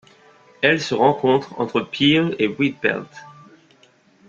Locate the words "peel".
1.81-2.35